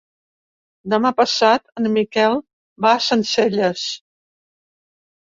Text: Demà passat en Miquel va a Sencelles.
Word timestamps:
Demà 0.93 1.09
passat 1.17 1.67
en 1.81 1.87
Miquel 1.97 2.37
va 2.85 2.93
a 2.93 3.01
Sencelles. 3.09 3.83